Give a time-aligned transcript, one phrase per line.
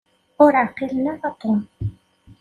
[0.43, 1.59] Ur ɛqilen ara Tom.